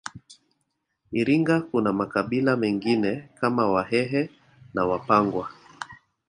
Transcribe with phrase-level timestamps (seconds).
[1.19, 4.29] Iringa kuna makabila mengine kama wahehe
[4.73, 5.51] na wapangwa